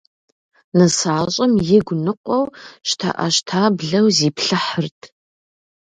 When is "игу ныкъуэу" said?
1.77-2.45